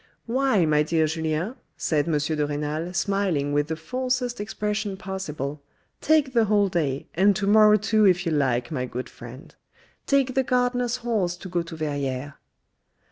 "Why, 0.25 0.65
my 0.65 0.81
dear 0.81 1.05
Julien," 1.05 1.57
said 1.77 2.07
M. 2.07 2.17
de 2.17 2.47
Renal 2.47 2.91
smiling 2.91 3.53
with 3.53 3.67
the 3.67 3.75
falsest 3.75 4.41
expression 4.41 4.97
possible," 4.97 5.61
take 6.01 6.33
the 6.33 6.45
whole 6.45 6.69
day, 6.69 7.05
and 7.13 7.35
to 7.35 7.45
morrow 7.45 7.77
too 7.77 8.05
if 8.07 8.25
you 8.25 8.31
like, 8.31 8.71
my 8.71 8.87
good 8.87 9.07
friend. 9.09 9.53
Take 10.07 10.33
the 10.33 10.41
gardener's 10.41 10.95
horse 11.05 11.35
to 11.37 11.47
go 11.49 11.61
to 11.61 11.75
Verrieres." 11.75 12.33